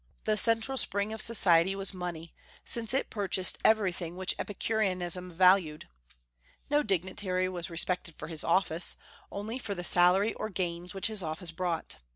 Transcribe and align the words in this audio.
The 0.23 0.35
central 0.35 0.79
spring 0.79 1.13
of 1.13 1.21
society 1.21 1.75
was 1.75 1.93
money, 1.93 2.33
since 2.65 2.91
it 2.91 3.11
purchased 3.11 3.59
everything 3.63 4.15
which 4.17 4.33
Epicureanism 4.39 5.31
valued. 5.31 5.87
No 6.71 6.81
dignitary 6.81 7.47
was 7.47 7.69
respected 7.69 8.15
for 8.17 8.27
his 8.27 8.43
office, 8.43 8.97
only 9.31 9.59
for 9.59 9.75
the 9.75 9.83
salary 9.83 10.33
or 10.33 10.49
gains 10.49 10.95
which 10.95 11.05
his 11.05 11.21
office 11.21 11.51
brought. 11.51 11.97